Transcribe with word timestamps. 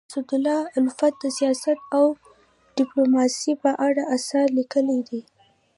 اسدالله 0.13 0.59
الفت 0.79 1.13
د 1.19 1.25
سیاست 1.37 1.79
او 1.97 2.05
ډيپلوماسی 2.77 3.51
په 3.63 3.71
اړه 3.87 4.03
اثار 4.15 4.47
لیکلي 4.59 4.99
دي. 5.09 5.21